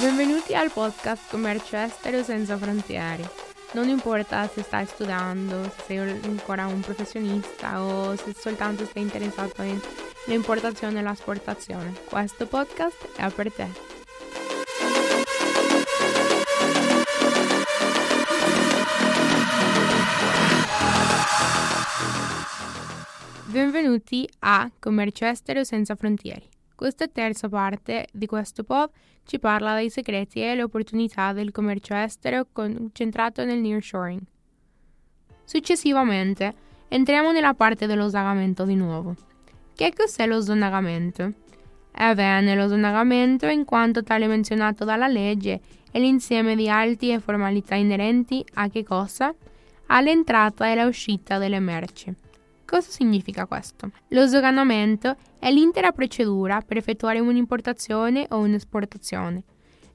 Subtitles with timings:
[0.00, 3.28] Benvenuti al podcast Commercio Estero senza frontiere.
[3.72, 9.62] Non importa se stai studiando, se sei ancora un professionista o se soltanto sei interessato
[9.62, 13.95] nell'importazione e l'esportazione, questo podcast è per te.
[23.56, 26.42] Benvenuti a Commercio Estero senza frontiere.
[26.74, 28.90] Questa terza parte di questo pod
[29.24, 34.20] ci parla dei segreti e le opportunità del commercio estero concentrato nel nearshoring.
[35.42, 36.54] Successivamente
[36.88, 39.14] entriamo nella parte dello zonagamento di nuovo.
[39.74, 41.32] Che cos'è lo zonagamento?
[41.92, 47.74] Ebbene, lo zonagamento, in quanto tale menzionato dalla legge, è l'insieme di atti e formalità
[47.74, 49.34] inerenti a che cosa?
[49.86, 52.24] All'entrata e all'uscita delle merci.
[52.66, 53.92] Cosa significa questo?
[54.08, 59.44] Lo sdoganamento è l'intera procedura per effettuare un'importazione o un'esportazione.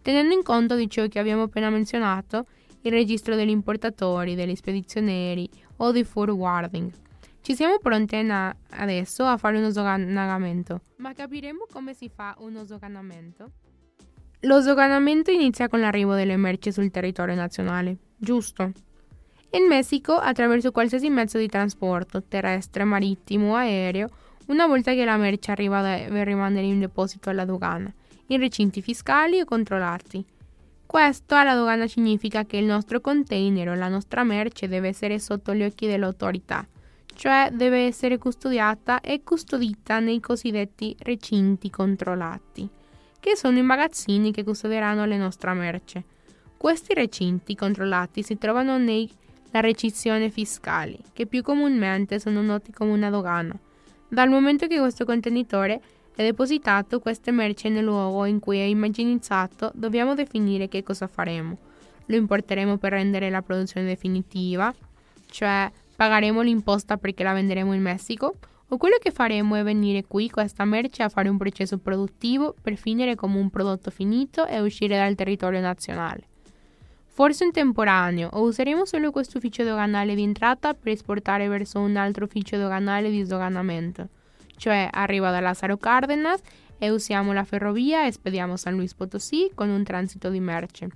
[0.01, 2.45] Tenendo in conto di ciò che abbiamo appena menzionato,
[2.83, 6.91] il registro degli importatori, degli spedizionieri o di forwarding.
[7.41, 10.81] Ci siamo pronti adesso a fare uno sdoganamento.
[10.97, 13.51] Ma capiremo come si fa uno sdoganamento?
[14.41, 18.71] Lo sdoganamento inizia con l'arrivo delle merci sul territorio nazionale, giusto?
[19.53, 24.09] In Messico, attraverso qualsiasi mezzo di trasporto, terrestre, marittimo o aereo,
[24.47, 27.91] una volta che la merce arriva deve rimanere in deposito alla dogana,
[28.27, 30.23] in recinti fiscali o controllati.
[30.85, 35.53] Questo alla dogana significa che il nostro container o la nostra merce deve essere sotto
[35.53, 36.65] gli occhi dell'autorità,
[37.13, 42.69] cioè deve essere custodiata e custodita nei cosiddetti recinti controllati,
[43.19, 46.03] che sono i magazzini che custodieranno le nostre merce.
[46.55, 49.09] Questi recinti controllati si trovano nei
[49.51, 53.57] la recizione fiscali, che più comunemente sono noti come una dogana.
[54.07, 55.81] Dal momento che questo contenitore
[56.15, 61.57] è depositato queste merci nel luogo in cui è immaginizzato, dobbiamo definire che cosa faremo.
[62.07, 64.73] Lo importeremo per rendere la produzione definitiva,
[65.29, 68.35] cioè pagheremo l'imposta perché la venderemo in Messico,
[68.67, 72.75] o quello che faremo è venire qui questa merce a fare un processo produttivo per
[72.75, 76.30] finire come un prodotto finito e uscire dal territorio nazionale.
[77.13, 81.97] Forse un temporaneo, o useremo solo questo ufficio doganale di entrata per esportare verso un
[81.97, 84.07] altro ufficio doganale di sdoganamento.
[84.55, 86.39] Cioè arriva da Lázaro Cárdenas
[86.77, 90.87] e usiamo la ferrovia e spediamo San Luis Potosí con un transito di merce.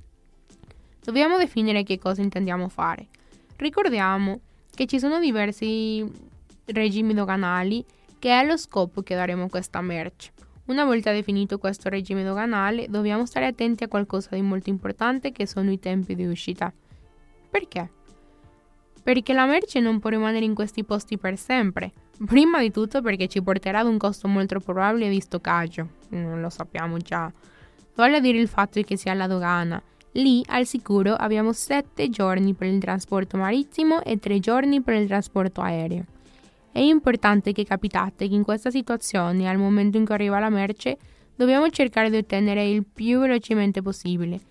[1.04, 3.08] Dobbiamo definire che cosa intendiamo fare.
[3.58, 4.40] Ricordiamo
[4.74, 6.10] che ci sono diversi
[6.66, 7.84] regimi doganali
[8.20, 10.32] che è lo scopo che daremo a questa merce.
[10.68, 15.46] Una volta definito questo regime doganale, dobbiamo stare attenti a qualcosa di molto importante che
[15.46, 16.74] sono i tempi di uscita.
[17.52, 17.92] Perché?
[19.04, 21.92] Perché la merce non può rimanere in questi posti per sempre.
[22.26, 26.50] Prima di tutto perché ci porterà ad un costo molto probabile di stoccaggio, non lo
[26.50, 27.32] sappiamo già.
[27.94, 29.80] Vale a dire il fatto che sia la dogana.
[30.14, 35.08] Lì, al sicuro, abbiamo 7 giorni per il trasporto marittimo e 3 giorni per il
[35.08, 36.06] trasporto aereo.
[36.76, 40.98] È importante che capitate che in questa situazione, al momento in cui arriva la merce,
[41.34, 44.42] dobbiamo cercare di ottenere il più velocemente possibile,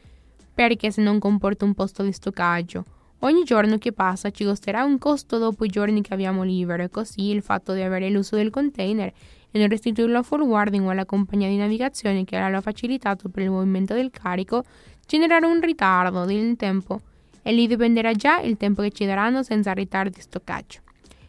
[0.54, 2.82] perché se non comporta un posto di stoccaggio.
[3.18, 6.88] Ogni giorno che passa ci costerà un costo dopo i giorni che abbiamo libero e
[6.88, 9.12] così il fatto di avere l'uso del container
[9.50, 13.50] e non restituirlo a forwarding o alla compagnia di navigazione che l'ha facilitato per il
[13.50, 14.64] movimento del carico
[15.06, 17.02] genererà un ritardo del tempo
[17.42, 20.83] e lì dipenderà già il tempo che ci daranno senza ritardi di stoccaggio.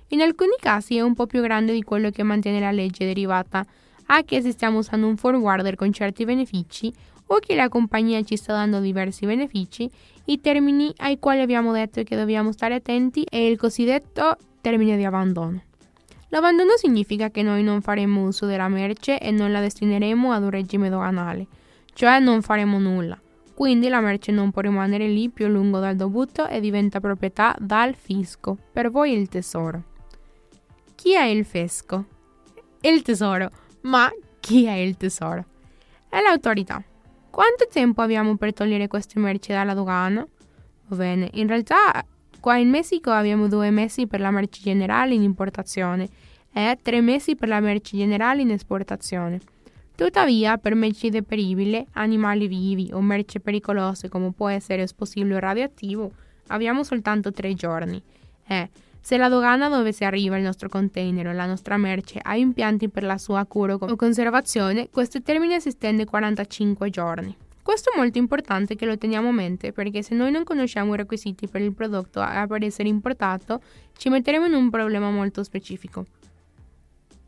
[0.09, 3.66] In alcuni casi è un po' più grande di quello che mantiene la legge derivata
[4.07, 6.93] a che se stiamo usando un forwarder con certi benefici
[7.27, 9.89] o che la compagnia ci sta dando diversi benefici,
[10.25, 15.03] i termini ai quali abbiamo detto che dobbiamo stare attenti è il cosiddetto termine di
[15.03, 15.61] abbandono.
[16.29, 20.49] L'abbandono significa che noi non faremo uso della merce e non la destineremo ad un
[20.51, 21.47] regime doganale,
[21.93, 23.19] cioè non faremo nulla.
[23.55, 27.55] Quindi la merce non può rimanere lì più a lungo del dovuto e diventa proprietà
[27.57, 28.57] dal fisco.
[28.72, 29.93] Per voi il tesoro.
[31.05, 32.03] Chi è il fesco?
[32.81, 33.52] Il tesoro.
[33.81, 35.46] Ma chi è il tesoro?
[36.09, 36.84] È l'autorità.
[37.29, 40.25] Quanto tempo abbiamo per togliere queste merci dalla dogana?
[40.87, 42.03] Va bene, in realtà
[42.40, 46.09] qua in Messico abbiamo due mesi per la merce generale in importazione
[46.52, 49.40] e tre mesi per la merce generale in esportazione.
[49.93, 56.11] Tuttavia, per merci deperibili, animali vivi o merce pericolose come può essere esplosivo o radioattivo,
[56.47, 58.01] abbiamo soltanto tre giorni.
[58.47, 58.69] E
[59.05, 62.90] se la dogana dove si arriva il nostro container o la nostra merce ha impianti
[62.90, 67.37] per la sua cura o conservazione, questo termine si estende 45 giorni.
[67.61, 70.97] Questo è molto importante che lo teniamo a mente perché se noi non conosciamo i
[70.97, 73.61] requisiti per il prodotto per essere importato,
[73.96, 76.08] ci metteremo in un problema molto specifico.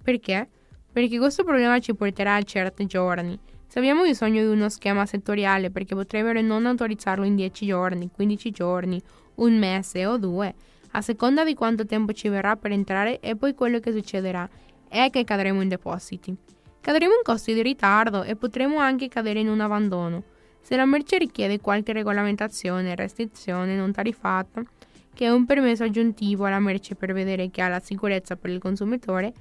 [0.02, 0.50] Perché?
[0.92, 3.38] Perché questo problema ci porterà a certi giorni.
[3.68, 8.50] Se abbiamo bisogno di uno schema settoriale perché potrebbero non autorizzarlo in 10 giorni, 15
[8.50, 9.00] giorni,
[9.36, 10.56] un mese o due,
[10.98, 14.50] a seconda di quanto tempo ci verrà per entrare e poi quello che succederà
[14.90, 16.36] è che cadremo in depositi.
[16.82, 20.24] Cadremo in costi di ritardo e potremo anche cadere in un abbandono.
[20.60, 24.64] Se la merce richiede qualche regolamentazione, restrizione non tariffata,
[25.14, 28.60] che è un permesso aggiuntivo alla merce per vedere che ha la sicurezza per il
[28.60, 29.32] consumatore,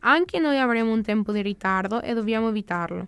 [0.00, 3.06] anche noi avremo un tempo di ritardo e dobbiamo evitarlo.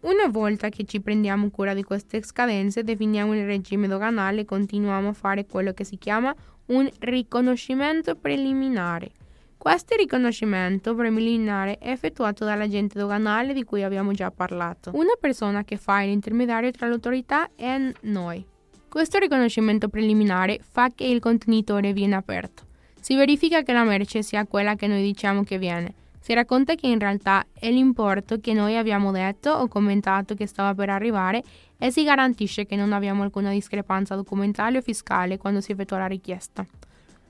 [0.00, 5.08] Una volta che ci prendiamo cura di queste scadenze, definiamo il regime doganale e continuiamo
[5.08, 6.34] a fare quello che si chiama
[6.70, 9.10] un riconoscimento preliminare.
[9.56, 15.76] Questo riconoscimento preliminare è effettuato dall'agente doganale di cui abbiamo già parlato, una persona che
[15.76, 18.44] fa l'intermediario tra l'autorità e noi.
[18.88, 22.64] Questo riconoscimento preliminare fa che il contenitore viene aperto.
[23.00, 25.94] Si verifica che la merce sia quella che noi diciamo che viene.
[26.20, 30.74] Si racconta che in realtà è l'importo che noi abbiamo detto o commentato che stava
[30.74, 31.42] per arrivare
[31.78, 36.06] e si garantisce che non abbiamo alcuna discrepanza documentale o fiscale quando si effettua la
[36.06, 36.64] richiesta.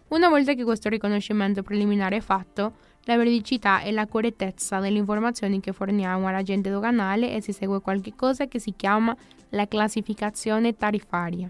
[0.08, 2.72] Una volta che questo riconoscimento preliminare è fatto,
[3.04, 8.46] la veridicità e la correttezza delle informazioni che forniamo all'agente doganale e si segue qualcosa
[8.46, 9.16] che si chiama
[9.50, 11.48] la classificazione tariffaria.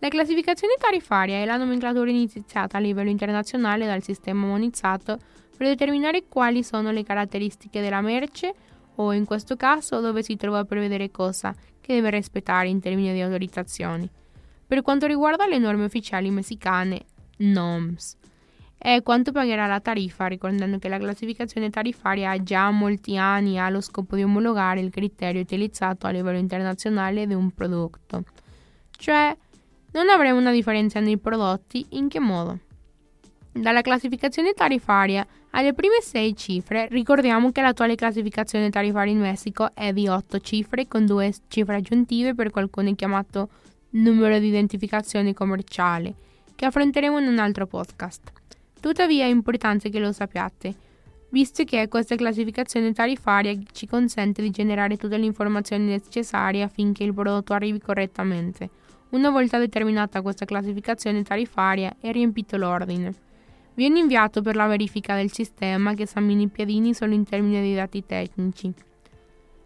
[0.00, 5.18] La classificazione tariffaria è la nomenclatura iniziata a livello internazionale dal sistema monizzato
[5.58, 8.54] per determinare quali sono le caratteristiche della merce
[8.94, 13.12] o in questo caso dove si trova per vedere cosa che deve rispettare in termini
[13.12, 14.08] di autorizzazioni.
[14.68, 17.00] Per quanto riguarda le norme ufficiali messicane,
[17.38, 18.16] NOMS.
[18.78, 23.68] E quanto pagherà la tariffa, ricordando che la classificazione tariffaria ha già molti anni ha
[23.68, 28.22] lo scopo di omologare il criterio utilizzato a livello internazionale di un prodotto.
[28.96, 29.36] Cioè,
[29.90, 32.60] non avremo una differenza nei prodotti, in che modo?
[33.52, 39.92] Dalla classificazione tariffaria alle prime 6 cifre, ricordiamo che l'attuale classificazione tariffaria in Messico è
[39.92, 43.48] di 8 cifre con due cifre aggiuntive per qualcuno chiamato
[43.90, 46.14] numero di identificazione commerciale
[46.54, 48.32] che affronteremo in un altro podcast.
[48.80, 50.74] Tuttavia è importante che lo sappiate,
[51.30, 57.14] visto che questa classificazione tariffaria ci consente di generare tutte le informazioni necessarie affinché il
[57.14, 58.70] prodotto arrivi correttamente.
[59.10, 63.26] Una volta determinata questa classificazione tariffaria e riempito l'ordine.
[63.78, 67.76] Viene inviato per la verifica del sistema che esamini i piedini solo in termini di
[67.76, 68.74] dati tecnici.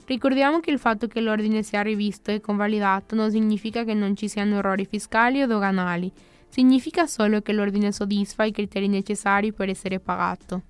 [0.05, 4.29] Ricordiamo che il fatto che l'ordine sia rivisto e convalidato non significa che non ci
[4.29, 6.13] siano errori fiscali o doganali,
[6.51, 10.61] significa solo che l'ordine soddisfa i criteri necessari per essere pagato.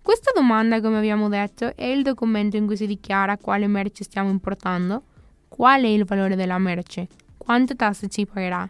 [0.00, 4.30] Questa domanda, come abbiamo detto, è il documento in cui si dichiara quale merce stiamo
[4.30, 5.02] importando,
[5.46, 7.06] qual è il valore della merce,
[7.36, 8.66] quante tasse ci pagherà,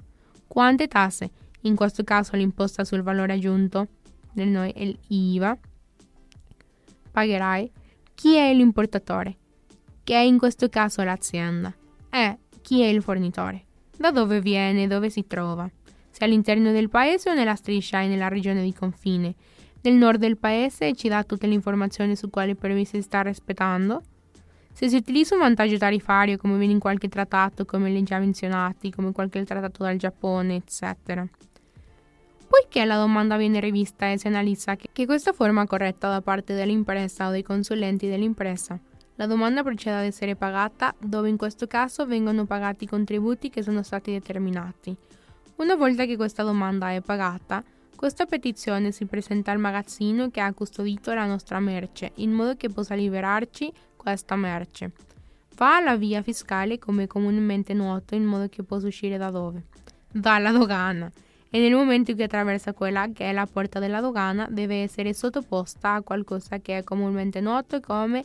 [0.48, 1.30] quante tasse,
[1.62, 3.86] in questo caso l'imposta sul valore aggiunto,
[4.38, 5.58] nel noi è l'IVA,
[7.10, 7.70] pagherai,
[8.14, 9.36] chi è l'importatore,
[10.02, 11.74] che è in questo caso l'azienda,
[12.10, 13.64] e chi è il fornitore,
[13.96, 15.70] da dove viene, dove si trova
[16.18, 19.34] se all'interno del paese o nella striscia e nella regione di confine.
[19.82, 24.02] Nel nord del paese ci dà tutte le informazioni su quali permessi si sta rispettando.
[24.72, 28.90] Se si utilizza un vantaggio tariffario come viene in qualche trattato, come le già menzionati,
[28.90, 31.24] come qualche trattato dal Giappone, eccetera.
[32.48, 37.28] Poiché la domanda viene rivista e si analizza che questa forma corretta da parte dell'impresa
[37.28, 38.78] o dei consulenti dell'impresa,
[39.16, 43.62] la domanda procede ad essere pagata dove in questo caso vengono pagati i contributi che
[43.62, 44.96] sono stati determinati
[45.58, 47.64] una volta che questa domanda è pagata,
[47.96, 52.68] questa petizione si presenta al magazzino che ha custodito la nostra merce in modo che
[52.68, 54.92] possa liberarci questa merce.
[55.56, 59.64] Va alla via fiscale come comunemente noto in modo che possa uscire da dove?
[60.12, 61.10] Dalla dogana.
[61.50, 65.14] E nel momento in cui attraversa quella che è la porta della dogana deve essere
[65.14, 68.22] sottoposta a qualcosa che è comunemente noto come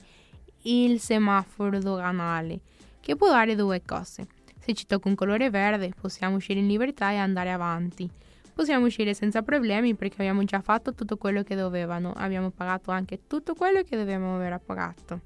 [0.64, 2.60] il semaforo doganale,
[3.00, 4.28] che può dare due cose.
[4.60, 8.10] Se ci tocca un colore verde possiamo uscire in libertà e andare avanti.
[8.54, 13.22] Possiamo uscire senza problemi perché abbiamo già fatto tutto quello che dovevano, abbiamo pagato anche
[13.26, 15.22] tutto quello che dovevamo aver pagato.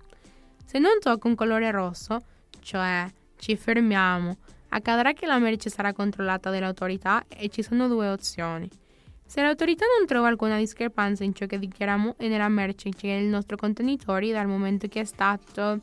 [0.66, 2.20] Se non tocca un colore rosso,
[2.62, 3.06] cioè
[3.38, 4.38] ci fermiamo,
[4.70, 8.70] accadrà che la merce sarà controllata dall'autorità e ci sono due opzioni.
[9.26, 13.20] Se l'autorità non trova alcuna discrepanza in ciò che dichiariamo e nella merce che è
[13.20, 15.80] il nostro contenitore dal momento che è stato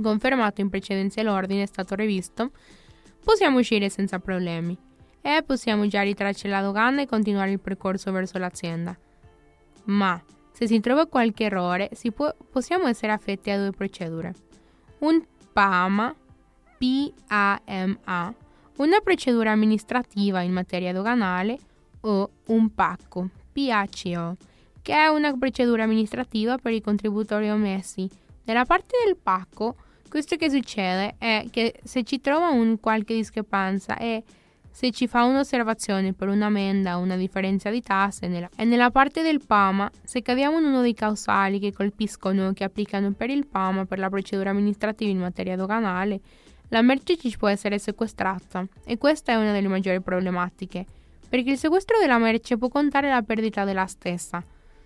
[0.00, 2.50] confermato in precedenza l'ordine è stato rivisto,
[3.24, 4.76] possiamo uscire senza problemi
[5.20, 8.96] e possiamo già ritrarci la dogana e continuare il percorso verso l'azienda.
[9.84, 10.22] Ma
[10.52, 14.34] se si trova qualche errore, può, possiamo essere affetti a due procedure.
[15.00, 16.14] Un PAMA,
[16.78, 18.34] PAMA,
[18.76, 21.58] una procedura amministrativa in materia doganale,
[22.00, 24.36] o un PACO, PACO,
[24.82, 28.08] che è una procedura amministrativa per i contributori omessi.
[28.44, 29.76] Nella parte del pacco,
[30.08, 34.22] questo che succede è che se ci trova un qualche discrepanza e
[34.70, 39.22] se ci fa un'osservazione per un'ammenda o una differenza di tasse nella, e nella parte
[39.22, 43.46] del PAMA, se cadiamo in uno dei causali che colpiscono o che applicano per il
[43.46, 46.20] PAMA per la procedura amministrativa in materia doganale,
[46.68, 50.84] la merce ci può essere sequestrata e questa è una delle maggiori problematiche,
[51.28, 54.42] perché il sequestro della merce può contare la perdita della stessa.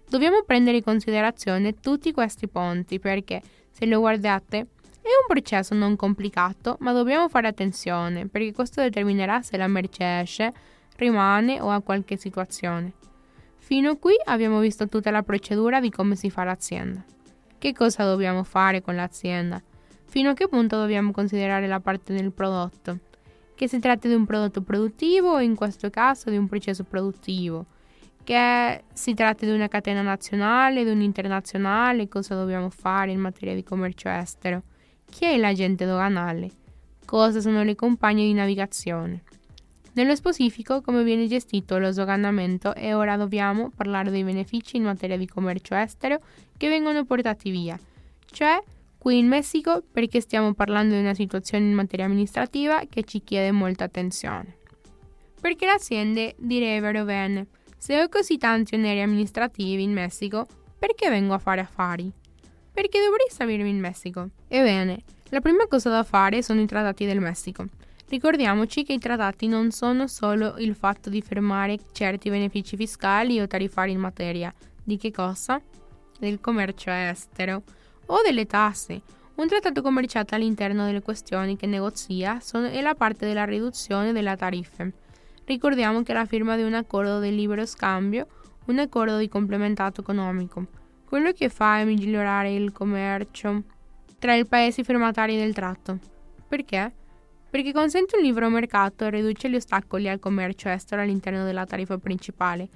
[0.08, 4.58] Dobbiamo prendere in considerazione tutti questi punti perché, se lo guardate,
[5.02, 10.20] è un processo non complicato, ma dobbiamo fare attenzione perché questo determinerà se la merce
[10.20, 10.52] esce,
[10.96, 12.92] rimane o ha qualche situazione.
[13.58, 17.02] Fino a qui abbiamo visto tutta la procedura di come si fa l'azienda.
[17.58, 19.62] Che cosa dobbiamo fare con l'azienda?
[20.12, 22.98] Fino a che punto dobbiamo considerare la parte del prodotto?
[23.54, 27.64] Che si tratti di un prodotto produttivo o in questo caso di un processo produttivo?
[28.22, 33.62] Che si tratti di una catena nazionale, di un'internazionale, cosa dobbiamo fare in materia di
[33.62, 34.64] commercio estero?
[35.08, 36.50] Chi è l'agente doganale?
[37.06, 39.22] Cosa sono le compagne di navigazione?
[39.94, 45.16] Nello specifico, come viene gestito lo sdoganamento e ora dobbiamo parlare dei benefici in materia
[45.16, 46.20] di commercio estero
[46.58, 47.78] che vengono portati via,
[48.26, 48.62] cioè
[49.02, 53.50] qui in Messico perché stiamo parlando di una situazione in materia amministrativa che ci chiede
[53.50, 54.58] molta attenzione.
[55.40, 60.46] Perché le aziende direbbero bene, se ho così tanti oneri amministrativi in Messico,
[60.78, 62.12] perché vengo a fare affari?
[62.72, 64.28] Perché dovrei stabilirmi in Messico?
[64.46, 67.66] Ebbene, la prima cosa da fare sono i trattati del Messico.
[68.08, 73.48] Ricordiamoci che i trattati non sono solo il fatto di fermare certi benefici fiscali o
[73.48, 74.54] tariffari in materia.
[74.80, 75.60] Di che cosa?
[76.20, 77.64] Del commercio estero
[78.06, 79.00] o delle tasse.
[79.34, 84.36] Un trattato commerciale all'interno delle questioni che negozia sono, è la parte della riduzione delle
[84.36, 84.92] tariffe.
[85.44, 88.26] Ricordiamo che la firma di un accordo di libero scambio,
[88.66, 90.66] un accordo di complementato economico,
[91.04, 93.62] quello che fa è migliorare il commercio
[94.18, 95.98] tra i paesi firmatari del tratto.
[96.46, 96.92] Perché?
[97.50, 101.98] Perché consente un libero mercato e riduce gli ostacoli al commercio estero all'interno della tariffa
[101.98, 102.68] principale.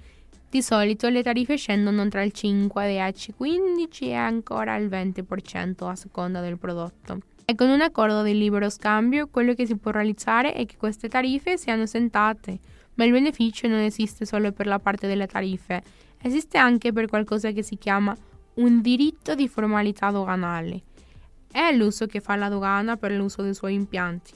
[0.57, 5.95] Di solito le tariffe scendono tra il 5, 10, 15 e ancora il 20% a
[5.95, 7.19] seconda del prodotto.
[7.45, 11.09] E con un accordo di libero scambio quello che si può realizzare è che queste
[11.09, 12.59] tariffe siano sentate,
[12.95, 15.83] ma il beneficio non esiste solo per la parte delle tariffe,
[16.23, 18.17] esiste anche per qualcosa che si chiama
[18.55, 20.81] un diritto di formalità doganale.
[21.53, 24.33] È l'uso che fa la dogana per l'uso dei suoi impianti.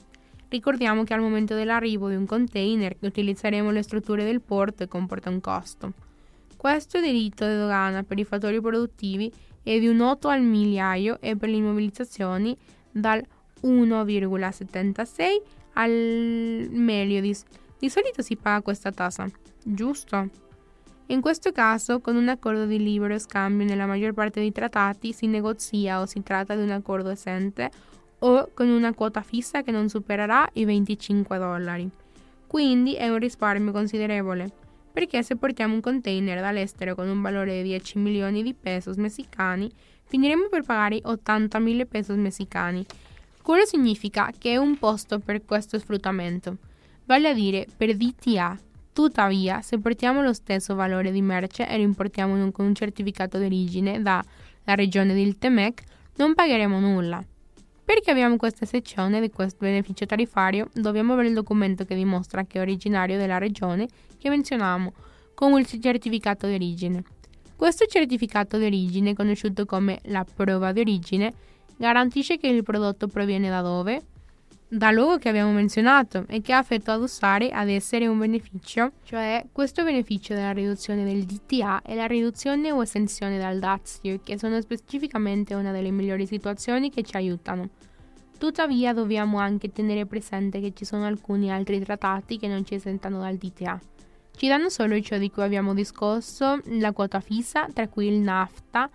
[0.49, 5.31] Ricordiamo che al momento dell'arrivo di un container che utilizzeremo le strutture del porto comporta
[5.31, 6.09] un costo.
[6.61, 11.35] Questo diritto di dogana per i fattori produttivi è di un 8 al migliaio e
[11.35, 12.55] per le immobilizzazioni
[12.91, 13.19] dal
[13.63, 15.41] 1,76
[15.73, 15.89] al
[16.69, 17.45] Meliodis.
[17.79, 19.27] Di solito si paga questa tassa,
[19.63, 20.29] giusto?
[21.07, 25.25] In questo caso, con un accordo di libero scambio nella maggior parte dei trattati si
[25.25, 27.71] negozia o si tratta di un accordo esente
[28.19, 31.89] o con una quota fissa che non supererà i 25 dollari.
[32.45, 34.60] Quindi è un risparmio considerevole,
[34.91, 39.71] perché se portiamo un container dall'estero con un valore di 10 milioni di pesos messicani,
[40.05, 42.85] finiremo per pagare 80 mila pesos messicani.
[43.41, 46.57] Quello significa che è un posto per questo sfruttamento,
[47.05, 48.57] vale a dire per DTA,
[48.93, 54.01] Tuttavia, se portiamo lo stesso valore di merce e lo importiamo con un certificato d'origine
[54.01, 54.23] dalla
[54.75, 55.83] regione del TEMEC,
[56.17, 57.23] non pagheremo nulla.
[57.83, 62.59] Perché abbiamo questa sezione di questo beneficio tariffario, dobbiamo avere il documento che dimostra che
[62.59, 64.93] è originario della regione che menzioniamo,
[65.33, 67.03] con il certificato di origine.
[67.55, 71.33] Questo certificato di origine, conosciuto come la prova di origine,
[71.77, 74.01] garantisce che il prodotto proviene da dove,
[74.73, 78.93] da luogo che abbiamo menzionato e che ha affetto ad usare ad essere un beneficio,
[79.03, 84.39] cioè questo beneficio della riduzione del DTA e la riduzione o estensione dal dazio, che
[84.39, 87.67] sono specificamente una delle migliori situazioni che ci aiutano.
[88.37, 93.19] Tuttavia dobbiamo anche tenere presente che ci sono alcuni altri trattati che non ci esentano
[93.19, 93.77] dal DTA.
[94.33, 98.89] Ci danno solo ciò di cui abbiamo discusso, la quota fissa, tra cui il NAFTA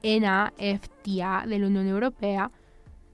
[0.00, 2.48] e NAFTA dell'Unione Europea,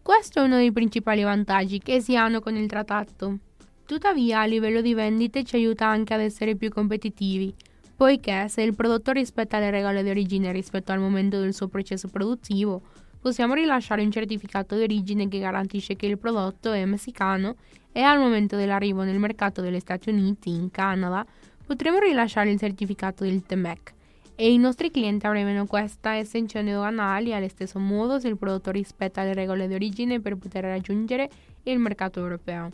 [0.02, 3.38] questo è uno dei principali vantaggi che si hanno con il trattato.
[3.86, 7.54] Tuttavia, a livello di vendite ci aiuta anche ad essere più competitivi,
[7.94, 12.08] poiché se il prodotto rispetta le regole di origine rispetto al momento del suo processo
[12.08, 12.82] produttivo,
[13.20, 17.54] possiamo rilasciare un certificato di origine che garantisce che il prodotto è messicano
[17.92, 21.24] e al momento dell'arrivo nel mercato degli Stati Uniti, in Canada,
[21.64, 23.94] potremo rilasciare il certificato del TEMEC,
[24.34, 29.22] e i nostri clienti avranno questa estensione doganali allo stesso modo se il prodotto rispetta
[29.22, 31.30] le regole di origine per poter raggiungere
[31.64, 32.70] il mercato europeo.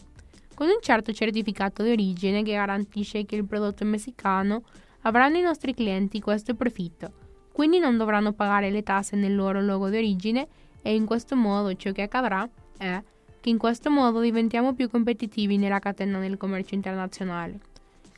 [0.54, 4.62] Con un certo certificato di origine che garantisce che il prodotto messicano,
[5.02, 7.12] avranno i nostri clienti questo profitto,
[7.52, 10.46] quindi non dovranno pagare le tasse nel loro luogo di origine
[10.82, 13.02] e in questo modo ciò che accadrà è
[13.40, 17.60] che in questo modo diventiamo più competitivi nella catena del commercio internazionale.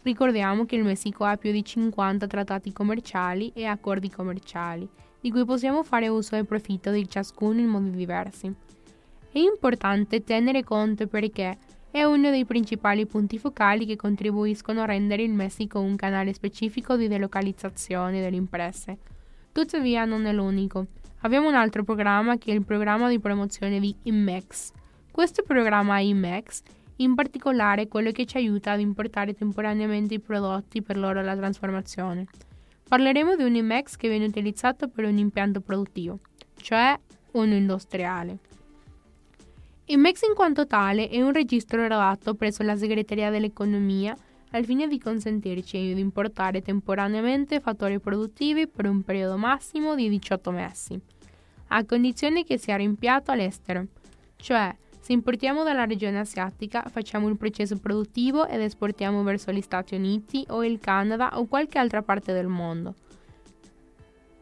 [0.02, 4.88] Ricordiamo che il Messico ha più di 50 trattati commerciali e accordi commerciali,
[5.21, 8.52] di cui possiamo fare uso e profitto di ciascuno in modi diversi.
[9.30, 11.59] È importante tenere conto perché
[11.90, 16.97] è uno dei principali punti focali che contribuiscono a rendere il Messico un canale specifico
[16.97, 18.97] di delocalizzazione delle imprese.
[19.52, 20.87] Tuttavia non è l'unico.
[21.21, 24.73] Abbiamo un altro programma che è il programma di promozione di IMEX.
[25.11, 26.62] Questo programma IMEX
[27.00, 32.26] in particolare quello che ci aiuta ad importare temporaneamente i prodotti per loro la trasformazione.
[32.88, 36.19] Parleremo di un IMEX che viene utilizzato per un impianto produttivo,
[36.57, 36.99] cioè
[37.33, 38.38] uno industriale.
[39.87, 44.16] IMEX in quanto tale è un registro redatto presso la Segreteria dell'Economia
[44.52, 50.50] al fine di consentirci di importare temporaneamente fattori produttivi per un periodo massimo di 18
[50.50, 51.00] mesi,
[51.69, 53.87] a condizione che sia rimpiato all'estero,
[54.37, 59.95] cioè se importiamo dalla regione asiatica, facciamo il processo produttivo ed esportiamo verso gli Stati
[59.95, 62.95] Uniti o il Canada o qualche altra parte del mondo.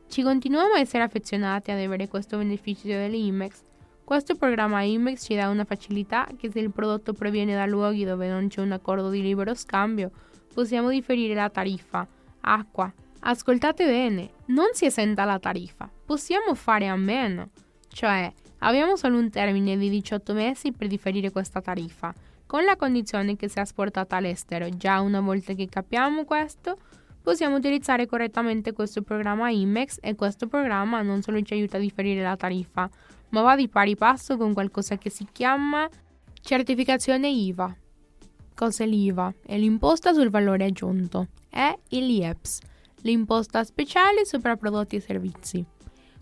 [0.08, 3.62] Ci continuiamo a essere affezionati ad avere questo beneficio dell'IMEX.
[4.02, 8.28] Questo programma IMEX ci dà una facilità che se il prodotto proviene da luoghi dove
[8.28, 10.10] non c'è un accordo di libero scambio,
[10.52, 12.06] possiamo differire la tariffa.
[12.40, 12.92] Acqua.
[13.20, 17.50] Ascoltate bene, non si esenta la tariffa, possiamo fare a meno.
[17.88, 22.12] Cioè, Abbiamo solo un termine di 18 mesi per differire questa tariffa,
[22.46, 24.68] con la condizione che sia esportata all'estero.
[24.70, 26.76] Già una volta che capiamo questo,
[27.22, 32.22] possiamo utilizzare correttamente questo programma IMEX e questo programma non solo ci aiuta a differire
[32.22, 32.88] la tariffa,
[33.30, 35.88] ma va di pari passo con qualcosa che si chiama
[36.40, 37.76] certificazione IVA.
[38.54, 39.32] Cos'è l'IVA?
[39.46, 41.28] È l'imposta sul valore aggiunto.
[41.48, 42.58] È l'IEPS,
[43.02, 45.64] l'imposta speciale sopra prodotti e servizi.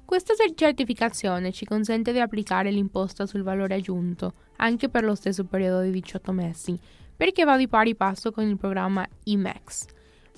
[0.07, 5.83] Questa certificazione ci consente di applicare l'imposta sul valore aggiunto anche per lo stesso periodo
[5.83, 6.79] di 18 mesi,
[7.17, 9.87] perché va di pari passo con il programma IMEX.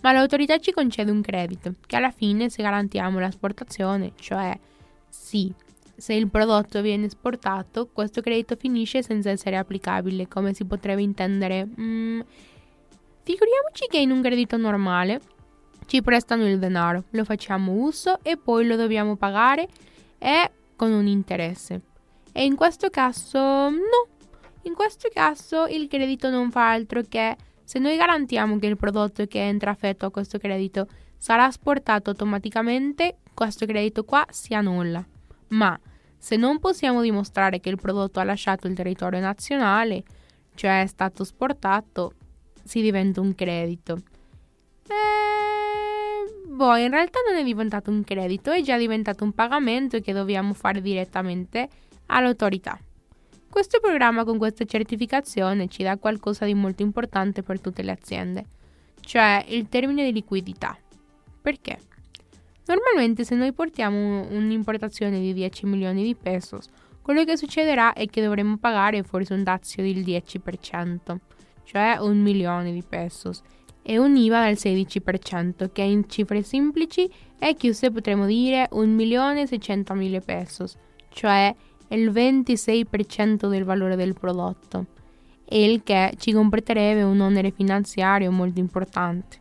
[0.00, 4.58] Ma l'autorità ci concede un credito, che alla fine se garantiamo l'esportazione, cioè
[5.06, 5.52] sì,
[5.94, 11.68] se il prodotto viene esportato, questo credito finisce senza essere applicabile, come si potrebbe intendere.
[11.78, 12.20] Mm,
[13.22, 15.20] figuriamoci che in un credito normale
[15.88, 19.66] ci prestano il denaro, lo facciamo uso e poi lo dobbiamo pagare
[20.18, 21.80] e con un interesse.
[22.30, 23.38] E in questo caso
[23.70, 24.06] no,
[24.62, 29.24] in questo caso il credito non fa altro che se noi garantiamo che il prodotto
[29.24, 35.02] che entra affetto a questo credito sarà esportato automaticamente, questo credito qua si annulla.
[35.48, 35.78] Ma
[36.18, 40.02] se non possiamo dimostrare che il prodotto ha lasciato il territorio nazionale,
[40.54, 42.12] cioè è stato esportato,
[42.62, 44.02] si diventa un credito.
[44.86, 45.57] Eh,
[46.48, 50.54] boh, in realtà non è diventato un credito, è già diventato un pagamento che dobbiamo
[50.54, 51.68] fare direttamente
[52.06, 52.78] all'autorità.
[53.50, 58.44] Questo programma con questa certificazione ci dà qualcosa di molto importante per tutte le aziende,
[59.00, 60.76] cioè il termine di liquidità.
[61.40, 61.78] Perché?
[62.66, 66.68] Normalmente se noi portiamo un'importazione di 10 milioni di pesos,
[67.00, 71.16] quello che succederà è che dovremo pagare forse un dazio del 10%,
[71.64, 73.40] cioè un milione di pesos
[73.90, 80.76] e un IVA del 16%, che in cifre semplici è chiuse potremmo dire 1.600.000 pesos,
[81.08, 81.54] cioè
[81.88, 84.84] il 26% del valore del prodotto,
[85.48, 89.38] il che ci comporterebbe un onere finanziario molto importante.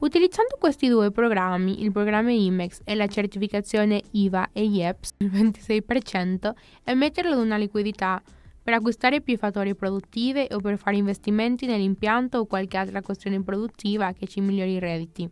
[0.00, 6.52] Utilizzando questi due programmi, il programma IMEX e la certificazione IVA e IEPS, il 26%,
[6.82, 8.20] e metterlo ad una liquidità
[8.64, 14.14] per acquistare più fattori produttivi o per fare investimenti nell'impianto o qualche altra questione produttiva
[14.14, 15.28] che ci migliori i redditi.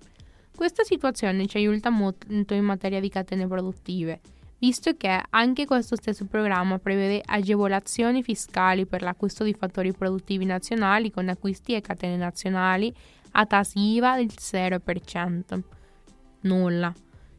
[0.54, 4.20] Questa situazione ci aiuta molto in materia di catene produttive,
[4.58, 11.10] visto che anche questo stesso programma prevede agevolazioni fiscali per l'acquisto di fattori produttivi nazionali
[11.10, 12.94] con acquisti e catene nazionali
[13.32, 15.60] a tassi IVA del 0%.
[16.42, 16.92] Nulla.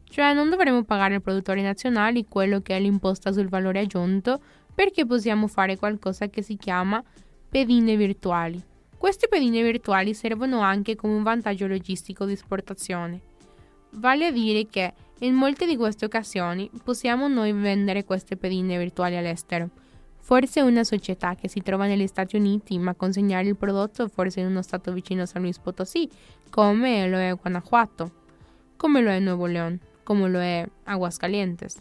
[0.06, 4.40] Cioè non dovremo pagare ai produttori nazionali quello che è l'imposta sul valore aggiunto
[4.74, 7.02] perché possiamo fare qualcosa che si chiama
[7.48, 8.62] pedine virtuali.
[8.96, 13.20] Queste pedine virtuali servono anche come un vantaggio logistico di esportazione.
[13.90, 19.16] Vale a dire che in molte di queste occasioni possiamo noi vendere queste pedine virtuali
[19.16, 19.68] all'estero.
[20.18, 24.46] Forse una società che si trova negli Stati Uniti, ma consegnare il prodotto forse in
[24.46, 26.08] uno stato vicino a San Luis Potosí,
[26.50, 28.10] come lo è Guanajuato,
[28.76, 31.76] come lo è Nuevo León, come lo è Aguascalientes.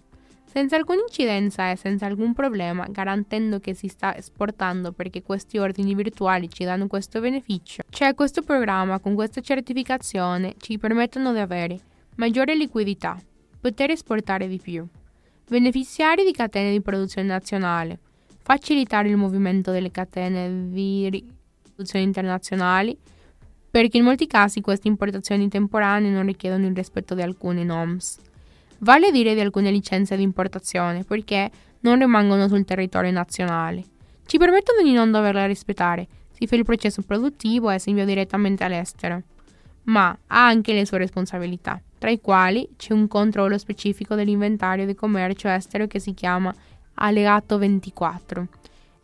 [0.54, 5.96] Senza alcuna incidenza e senza alcun problema, garantendo che si sta esportando perché questi ordini
[5.96, 7.82] virtuali ci danno questo beneficio.
[7.90, 11.80] Cioè questo programma con questa certificazione ci permettono di avere
[12.18, 13.20] maggiore liquidità,
[13.60, 14.86] poter esportare di più,
[15.50, 17.98] beneficiari di catene di produzione nazionale,
[18.44, 21.26] facilitare il movimento delle catene di
[21.64, 22.96] produzione internazionali,
[23.72, 28.20] perché in molti casi queste importazioni temporanee non richiedono il rispetto di alcune NOMS
[28.84, 31.50] vale a dire di alcune licenze di importazione, perché
[31.82, 33.84] non rimangono sul territorio nazionale.
[34.26, 38.64] Ci permettono di non doverle rispettare, si fa il processo produttivo e si invia direttamente
[38.64, 39.22] all'estero.
[39.86, 44.96] Ma ha anche le sue responsabilità, tra i quali c'è un controllo specifico dell'inventario di
[44.96, 46.54] commercio estero che si chiama
[46.96, 48.48] Allegato 24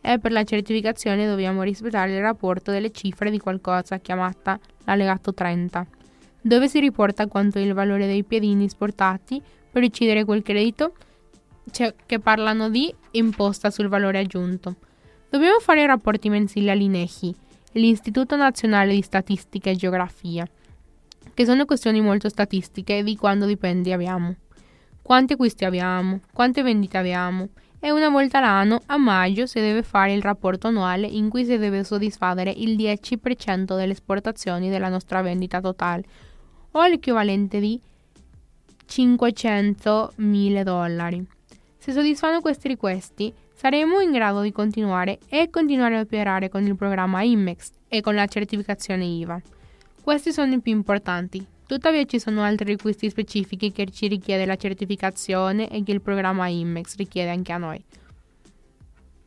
[0.00, 5.86] e per la certificazione dobbiamo rispettare il rapporto delle cifre di qualcosa chiamata l'allegato 30,
[6.40, 10.94] dove si riporta quanto è il valore dei piedini esportati per decidere quel credito
[11.70, 14.76] cioè, che parlano di imposta sul valore aggiunto.
[15.28, 17.34] Dobbiamo fare rapporti mensili all'INEGI,
[17.72, 20.46] l'Istituto Nazionale di Statistica e Geografia,
[21.32, 24.34] che sono questioni molto statistiche di quando dipendi abbiamo.
[25.02, 27.48] Quanti acquisti abbiamo, quante vendite abbiamo
[27.82, 31.56] e una volta l'anno, a maggio, si deve fare il rapporto annuale in cui si
[31.56, 36.04] deve soddisfare il 10% delle esportazioni della nostra vendita totale
[36.72, 37.80] o l'equivalente di
[38.90, 41.24] 500.000 dollari.
[41.78, 46.74] Se soddisfano questi richiesti, saremo in grado di continuare e continuare a operare con il
[46.74, 49.40] programma IMEX e con la certificazione IVA.
[50.02, 51.46] Questi sono i più importanti.
[51.66, 56.48] Tuttavia ci sono altri requisiti specifici che ci richiede la certificazione e che il programma
[56.48, 57.82] IMEX richiede anche a noi.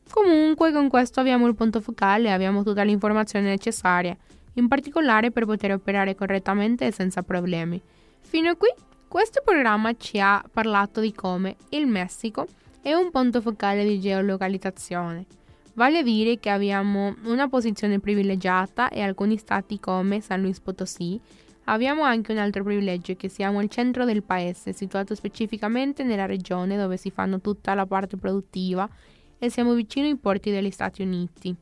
[0.10, 4.15] Comunque con questo abbiamo il punto focale e abbiamo tutta l'informazione necessaria,
[4.56, 7.82] in particolare per poter operare correttamente e senza problemi.
[8.19, 8.69] Fino a qui
[9.13, 12.47] questo programma ci ha parlato di come il Messico
[12.82, 15.28] è un punto focale di geolocalizzazione.
[15.76, 21.21] Vale a dire che abbiamo una posizione privilegiata e alcuni stati come San Luis Potosí
[21.65, 26.76] abbiamo anche un altro privilegio che siamo il centro del paese, situato specificamente nella regione
[26.76, 28.89] dove si fanno tutta la parte produttiva
[29.38, 31.56] e siamo vicino ai porti degli Stati Uniti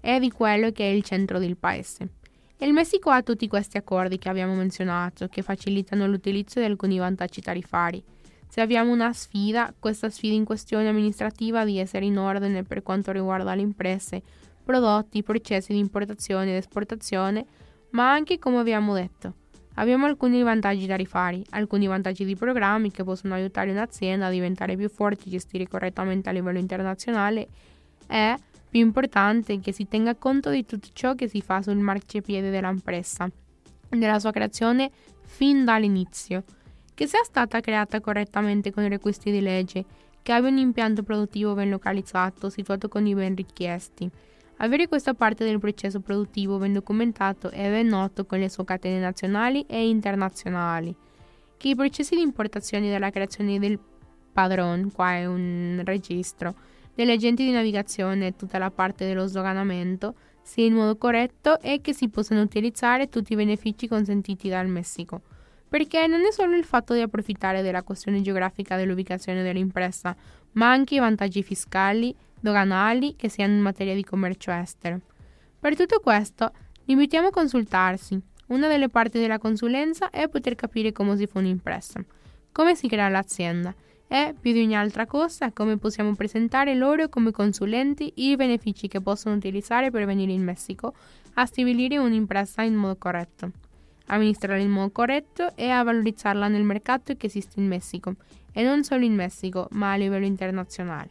[0.00, 2.15] e di quello che è il centro del paese.
[2.58, 7.42] Il Messico ha tutti questi accordi che abbiamo menzionato, che facilitano l'utilizzo di alcuni vantaggi
[7.42, 8.02] tariffari.
[8.48, 13.12] Se abbiamo una sfida, questa sfida in questione amministrativa di essere in ordine per quanto
[13.12, 14.22] riguarda le imprese,
[14.64, 17.44] prodotti, processi di importazione ed esportazione,
[17.90, 19.34] ma anche come abbiamo detto.
[19.74, 24.88] Abbiamo alcuni vantaggi tariffari, alcuni vantaggi di programmi che possono aiutare un'azienda a diventare più
[24.88, 27.48] forte e gestire correttamente a livello internazionale
[28.08, 28.36] e
[28.68, 33.30] più importante che si tenga conto di tutto ciò che si fa sul marciapiede dell'impresa,
[33.88, 34.90] della sua creazione
[35.22, 36.44] fin dall'inizio,
[36.94, 39.84] che sia stata creata correttamente con i requisiti di legge,
[40.22, 44.10] che abbia un impianto produttivo ben localizzato, situato con i ben richiesti.
[44.56, 48.98] Avere questa parte del processo produttivo ben documentato e ben noto con le sue catene
[48.98, 50.94] nazionali e internazionali.
[51.58, 53.78] Che i processi di importazione della creazione del
[54.32, 56.54] padron, qua è un registro,
[56.96, 61.80] degli agenti di navigazione e tutta la parte dello sdoganamento sia in modo corretto e
[61.82, 65.20] che si possano utilizzare tutti i benefici consentiti dal Messico.
[65.68, 70.16] Perché non è solo il fatto di approfittare della questione geografica dell'ubicazione dell'impresa,
[70.52, 75.00] ma anche i vantaggi fiscali, doganali che si hanno in materia di commercio estero.
[75.60, 76.50] Per tutto questo,
[76.84, 78.18] li invitiamo a consultarsi.
[78.46, 82.02] Una delle parti della consulenza è poter capire come si fa un'impresa,
[82.52, 83.74] come si crea l'azienda
[84.08, 89.00] e, più di ogni altra cosa, come possiamo presentare loro come consulenti i benefici che
[89.00, 90.94] possono utilizzare per venire in Messico
[91.34, 93.50] a stabilire un'impresa in modo corretto,
[94.06, 98.14] amministrarla in modo corretto e a valorizzarla nel mercato che esiste in Messico,
[98.52, 101.10] e non solo in Messico, ma a livello internazionale.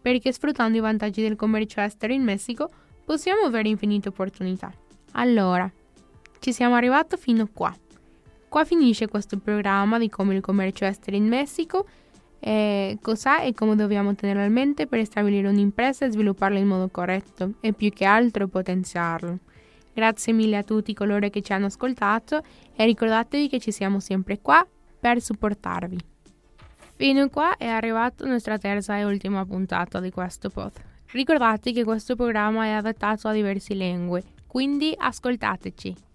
[0.00, 2.70] Perché sfruttando i vantaggi del commercio estero in Messico
[3.04, 4.72] possiamo avere infinite opportunità.
[5.12, 5.70] Allora,
[6.38, 7.74] ci siamo arrivati fino a qua.
[8.48, 11.86] Qua finisce questo programma di come il commercio estero in Messico
[12.44, 16.88] eh, cos'è e come dobbiamo tenerlo a mente per stabilire un'impresa e svilupparla in modo
[16.88, 19.38] corretto e più che altro potenziarlo.
[19.94, 22.42] Grazie mille a tutti coloro che ci hanno ascoltato
[22.74, 24.66] e ricordatevi che ci siamo sempre qua
[24.98, 25.98] per supportarvi.
[26.96, 30.72] Fino a qua è arrivata nostra terza e ultima puntata di questo pod.
[31.12, 36.10] Ricordate che questo programma è adattato a diverse lingue, quindi ascoltateci.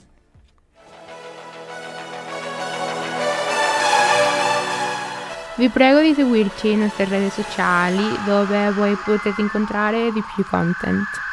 [5.57, 11.26] Vi prego di seguirci nelle nostre reti sociali dove voi potete incontrare di più content.